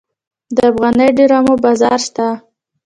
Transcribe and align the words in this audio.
د 0.55 0.57
افغاني 0.71 1.07
ډرامو 1.17 1.53
بازار 1.63 1.99
شته؟ 2.05 2.27